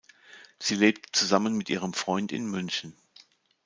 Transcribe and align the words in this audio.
Sie 0.57 0.73
lebt 0.73 1.15
zusammen 1.15 1.55
mit 1.55 1.69
ihrem 1.69 1.93
Freund 1.93 2.31
in 2.31 2.47
München. 2.47 2.95